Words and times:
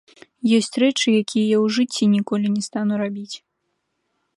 Ёсць 0.59 0.77
рэчы, 0.83 1.05
якія 1.21 1.45
я 1.49 1.57
ў 1.65 1.75
жыцці 1.75 2.03
ніколі 2.15 2.47
не 2.55 2.61
стану 2.71 2.93
рабіць. 3.05 3.35